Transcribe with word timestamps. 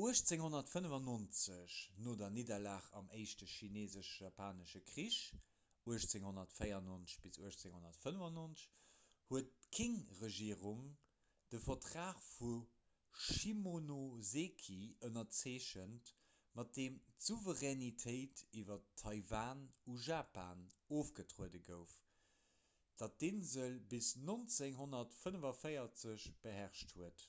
1895 0.00 1.76
no 2.04 2.12
der 2.20 2.30
nidderlag 2.36 2.84
am 3.00 3.08
éischte 3.16 3.46
chineesesch-japanesche 3.54 4.80
krich 4.90 5.16
1894– 5.86 7.34
1895 7.48 8.62
huet 9.32 9.50
d'qing-regierung 9.64 10.80
de 11.54 11.60
vertrag 11.66 12.22
vu 12.30 12.52
shimonoseki 13.30 14.76
ënnerzeechent 15.10 16.12
mat 16.60 16.72
deem 16.78 16.96
d'souveränitéit 17.24 18.40
iwwer 18.62 18.78
taiwan 19.04 19.60
u 19.92 19.98
japan 20.08 20.62
ofgetrueden 21.02 21.68
gouf 21.72 21.92
dat 23.04 23.20
d'insel 23.24 23.76
bis 23.94 24.14
1945 24.32 26.26
beherrscht 26.48 26.96
huet 27.00 27.26